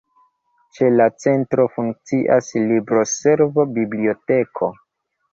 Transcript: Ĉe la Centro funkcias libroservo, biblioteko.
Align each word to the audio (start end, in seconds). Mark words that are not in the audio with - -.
Ĉe 0.75 0.87
la 0.93 1.05
Centro 1.25 1.65
funkcias 1.75 2.49
libroservo, 2.71 3.65
biblioteko. 3.75 4.71